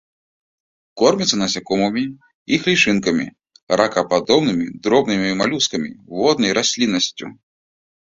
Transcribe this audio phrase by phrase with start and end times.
[1.01, 2.03] Корміцца насякомымі,
[2.57, 3.27] іх лічынкамі,
[3.83, 5.89] ракападобнымі, дробнымі малюскамі,
[6.19, 7.25] воднай расліннасцю.